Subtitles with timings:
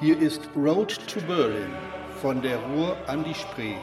[0.00, 1.74] Hier ist Road to Berlin
[2.22, 3.74] von der Ruhr an die Spree.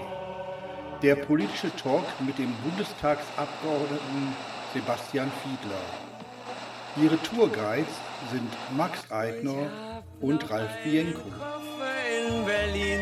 [1.04, 4.35] Der politische Talk mit dem Bundestagsabgeordneten
[4.73, 5.77] Sebastian Fiedler.
[6.95, 7.93] Ihre Tourguides
[8.31, 11.21] sind Max Eigner und Ralf Bienko.
[12.27, 13.02] in Berlin.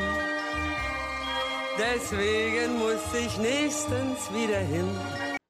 [1.77, 4.89] Deswegen muss ich nächstens wieder hin.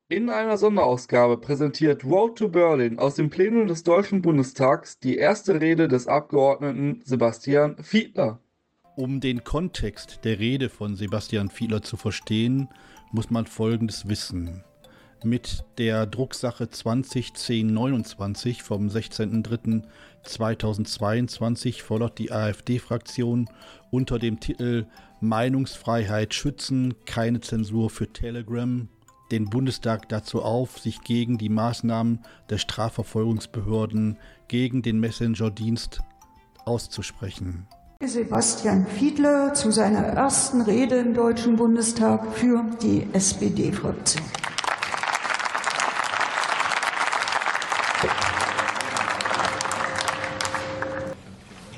[0.07, 5.59] In einer Sonderausgabe präsentiert Road to Berlin aus dem Plenum des Deutschen Bundestags die erste
[5.59, 8.39] Rede des Abgeordneten Sebastian Fiedler.
[8.95, 12.69] Um den Kontext der Rede von Sebastian Fiedler zu verstehen,
[13.11, 14.63] muss man Folgendes wissen.
[15.23, 23.49] Mit der Drucksache 201029 vom 16.03.2022 fordert die AfD-Fraktion
[23.89, 24.85] unter dem Titel
[25.19, 28.87] Meinungsfreiheit schützen, keine Zensur für Telegram
[29.31, 36.01] den Bundestag dazu auf, sich gegen die Maßnahmen der Strafverfolgungsbehörden gegen den Messenger-Dienst
[36.65, 37.67] auszusprechen.
[38.03, 44.23] Sebastian Fiedler zu seiner ersten Rede im Deutschen Bundestag für die SPD-Fraktion.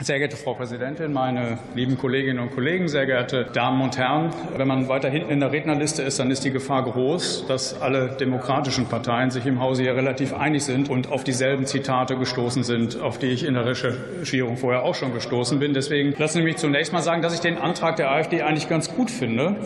[0.07, 4.29] Sehr geehrte Frau Präsidentin, meine lieben Kolleginnen und Kollegen, sehr geehrte Damen und Herren!
[4.55, 8.15] Wenn man weiter hinten in der Rednerliste ist, dann ist die Gefahr groß, dass alle
[8.17, 13.01] demokratischen Parteien sich im Hause hier relativ einig sind und auf dieselben Zitate gestoßen sind,
[13.01, 15.73] auf die ich in der Recherchierung vorher auch schon gestoßen bin.
[15.73, 18.95] Deswegen lassen Sie mich zunächst mal sagen, dass ich den Antrag der AfD eigentlich ganz
[18.95, 19.57] gut finde,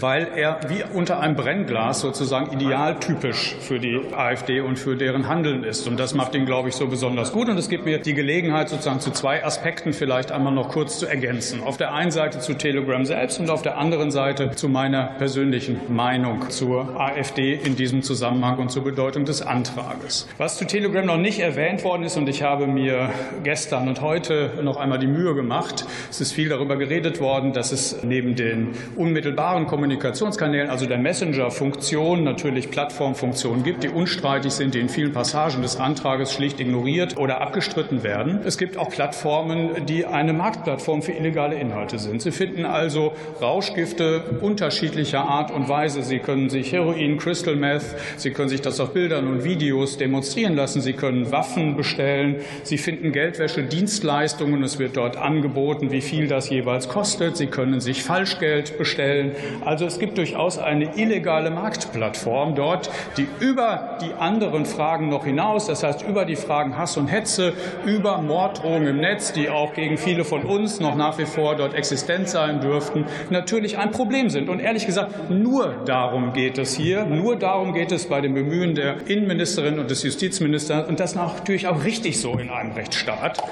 [0.00, 5.64] weil er wie unter einem Brennglas sozusagen idealtypisch für die AfD und für deren Handeln
[5.64, 5.86] ist.
[5.86, 7.48] Und das macht ihn, glaube ich, so besonders gut.
[7.48, 11.06] Und es gibt mir die Gelegenheit, sozusagen zu zwei Aspekten vielleicht einmal noch kurz zu
[11.06, 11.62] ergänzen.
[11.62, 15.80] Auf der einen Seite zu Telegram selbst und auf der anderen Seite zu meiner persönlichen
[15.88, 20.28] Meinung zur AfD in diesem Zusammenhang und zur Bedeutung des Antrages.
[20.38, 23.10] Was zu Telegram noch nicht erwähnt worden ist, und ich habe mir
[23.42, 27.72] gestern und heute noch einmal die Mühe gemacht, es ist viel darüber geredet worden, dass
[27.72, 34.80] es neben den unmittelbaren Kommunikationskanälen, also der Messenger-Funktion, natürlich Plattformfunktionen gibt, die unstreitig sind, die
[34.80, 38.40] in vielen Passagen des Antrages schlicht ignoriert oder abgestritten werden.
[38.44, 42.22] Es gibt auch Plattformen, die eine Marktplattform für illegale Inhalte sind.
[42.22, 46.02] Sie finden also Rauschgifte unterschiedlicher Art und Weise.
[46.02, 47.84] Sie können sich Heroin, Crystal Meth,
[48.16, 50.80] Sie können sich das auf Bildern und Videos demonstrieren lassen.
[50.80, 52.36] Sie können Waffen bestellen.
[52.62, 54.62] Sie finden Geldwäsche, Dienstleistungen.
[54.62, 57.36] Es wird dort angeboten, wie viel das jeweils kostet.
[57.36, 59.32] Sie können sich Falschgeld bestellen.
[59.64, 65.66] Also es gibt durchaus eine illegale Marktplattform dort, die über die anderen Fragen noch hinaus,
[65.66, 67.52] das heißt über die Fragen Hass und Hetze,
[67.84, 71.74] über Morddrohungen im Netz, die auch gegen viele von uns noch nach wie vor dort
[71.74, 74.48] existent sein dürften, natürlich ein Problem sind.
[74.48, 78.74] Und ehrlich gesagt, nur darum geht es hier, nur darum geht es bei den Bemühen
[78.74, 80.88] der Innenministerin und des Justizministers.
[80.88, 83.42] Und das natürlich auch richtig so in einem Rechtsstaat.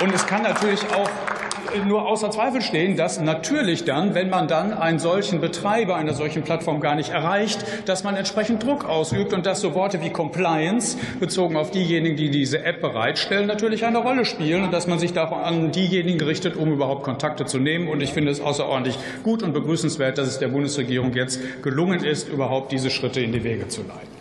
[0.00, 1.10] Und es kann natürlich auch
[1.86, 6.42] nur außer Zweifel stehen, dass natürlich dann, wenn man dann einen solchen Betreiber einer solchen
[6.42, 10.96] Plattform gar nicht erreicht, dass man entsprechend Druck ausübt und dass so Worte wie Compliance
[11.20, 15.12] bezogen auf diejenigen, die diese App bereitstellen, natürlich eine Rolle spielen und dass man sich
[15.12, 17.88] davon an diejenigen richtet, um überhaupt Kontakte zu nehmen.
[17.88, 22.28] Und ich finde es außerordentlich gut und begrüßenswert, dass es der Bundesregierung jetzt gelungen ist,
[22.28, 24.16] überhaupt diese Schritte in die Wege zu leiten.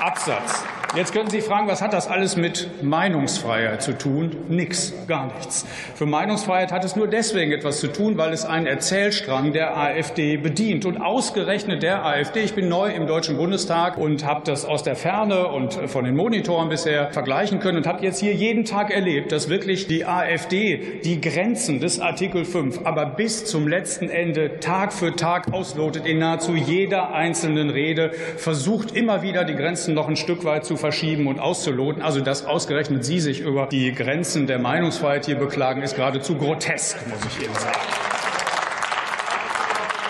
[0.00, 0.64] Absatz.
[0.96, 4.34] Jetzt können Sie fragen, was hat das alles mit Meinungsfreiheit zu tun?
[4.48, 5.64] Nix, gar nichts.
[5.94, 10.36] Für Meinungsfreiheit hat es nur deswegen etwas zu tun, weil es einen Erzählstrang der AfD
[10.36, 10.86] bedient.
[10.86, 14.96] Und ausgerechnet der AfD, ich bin neu im Deutschen Bundestag und habe das aus der
[14.96, 19.30] Ferne und von den Monitoren bisher vergleichen können und habe jetzt hier jeden Tag erlebt,
[19.30, 24.92] dass wirklich die AfD die Grenzen des Artikel 5 aber bis zum letzten Ende Tag
[24.92, 30.16] für Tag auslotet in nahezu jeder einzelnen Rede, versucht immer wieder die Grenzen noch ein
[30.16, 32.02] Stück weit zu verschieben und auszuloten.
[32.02, 36.96] Also, dass ausgerechnet Sie sich über die Grenzen der Meinungsfreiheit hier beklagen, ist geradezu grotesk,
[37.08, 38.09] muss ich Ihnen sagen.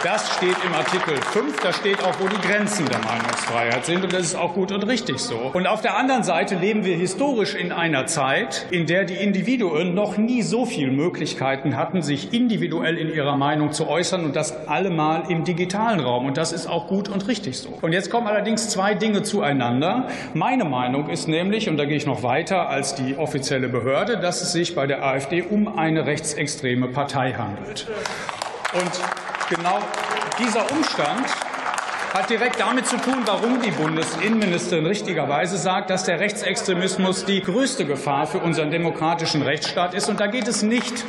[0.02, 1.60] Das steht im Artikel 5.
[1.60, 4.02] Da steht auch, wo die Grenzen der Meinungsfreiheit sind.
[4.02, 5.50] Und das ist auch gut und richtig so.
[5.52, 9.92] Und auf der anderen Seite leben wir historisch in einer Zeit, in der die Individuen
[9.92, 14.66] noch nie so viele Möglichkeiten hatten, sich individuell in ihrer Meinung zu äußern und das
[14.68, 16.24] allemal im digitalen Raum.
[16.24, 17.68] Und das ist auch gut und richtig so.
[17.82, 20.08] Und jetzt kommen allerdings zwei Dinge zueinander.
[20.32, 24.40] Meine Meinung ist nämlich, und da gehe ich noch weiter als die offizielle Behörde, dass
[24.40, 27.86] es sich bei der AfD um eine rechtsextreme Partei handelt.
[28.72, 28.92] Und
[29.50, 29.80] Genau
[30.38, 31.26] dieser Umstand
[32.14, 37.84] hat direkt damit zu tun, warum die Bundesinnenministerin richtigerweise sagt, dass der Rechtsextremismus die größte
[37.84, 40.08] Gefahr für unseren demokratischen Rechtsstaat ist.
[40.08, 41.04] Und da geht es nicht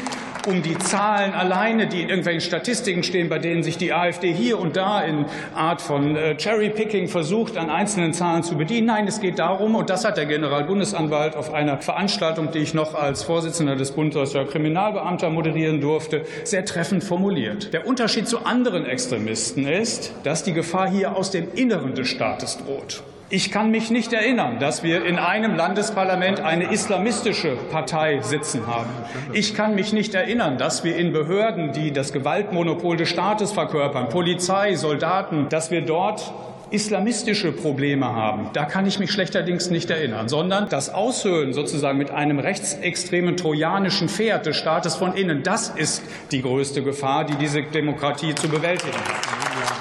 [0.48, 4.60] um die Zahlen alleine, die in irgendwelchen Statistiken stehen, bei denen sich die AfD hier
[4.60, 8.88] und da in Art von äh, Cherry-Picking versucht, an einzelnen Zahlen zu bedienen.
[8.88, 12.96] Nein, es geht darum, und das hat der Generalbundesanwalt auf einer Veranstaltung, die ich noch
[12.96, 17.74] als Vorsitzender des Bundes deutscher Kriminalbeamter moderieren durfte, sehr treffend formuliert.
[17.74, 22.58] Der Unterschied zu anderen Extremisten ist, dass die Gefahr hier aus dem Inneren des Staates
[22.58, 23.04] droht.
[23.34, 28.90] Ich kann mich nicht erinnern, dass wir in einem Landesparlament eine islamistische Partei sitzen haben.
[29.32, 34.10] Ich kann mich nicht erinnern, dass wir in Behörden, die das Gewaltmonopol des Staates verkörpern,
[34.10, 36.34] Polizei, Soldaten, dass wir dort
[36.72, 38.50] islamistische Probleme haben.
[38.52, 44.10] Da kann ich mich schlechterdings nicht erinnern, sondern das Aushöhlen sozusagen mit einem rechtsextremen trojanischen
[44.10, 48.98] Pferd des Staates von innen, das ist die größte Gefahr, die diese Demokratie zu bewältigen
[48.98, 49.81] hat.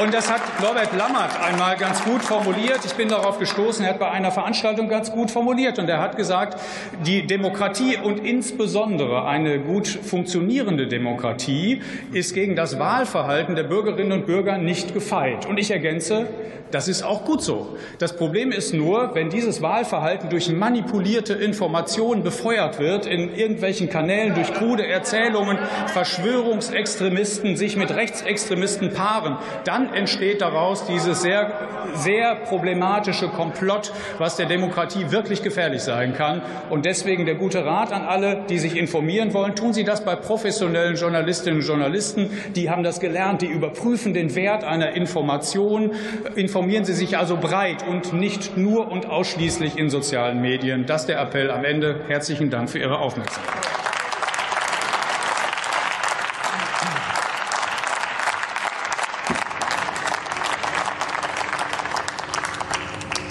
[0.00, 2.80] Und das hat Norbert Lammert einmal ganz gut formuliert.
[2.86, 5.78] Ich bin darauf gestoßen, er hat bei einer Veranstaltung ganz gut formuliert.
[5.78, 6.58] Und er hat gesagt,
[7.04, 14.26] die Demokratie und insbesondere eine gut funktionierende Demokratie ist gegen das Wahlverhalten der Bürgerinnen und
[14.26, 15.44] Bürger nicht gefeit.
[15.44, 16.26] Und ich ergänze,
[16.72, 17.76] das ist auch gut so.
[17.98, 24.34] Das Problem ist nur, wenn dieses Wahlverhalten durch manipulierte Informationen befeuert wird, in irgendwelchen Kanälen
[24.34, 31.52] durch krude Erzählungen, Verschwörungsextremisten sich mit Rechtsextremisten paaren, dann entsteht daraus dieses sehr,
[31.94, 36.42] sehr problematische Komplott, was der Demokratie wirklich gefährlich sein kann.
[36.70, 40.16] Und deswegen der gute Rat an alle, die sich informieren wollen, tun Sie das bei
[40.16, 42.30] professionellen Journalistinnen und Journalisten.
[42.54, 45.92] Die haben das gelernt, die überprüfen den Wert einer Information.
[46.34, 50.86] Informieren Sie sich also breit und nicht nur und ausschließlich in sozialen Medien.
[50.86, 52.00] Das ist der Appell am Ende.
[52.08, 53.71] Herzlichen Dank für Ihre Aufmerksamkeit.